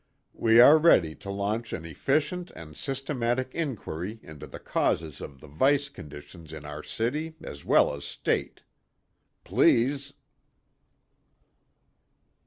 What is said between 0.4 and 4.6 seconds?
are ready to launch an efficient and systematic inquiry into the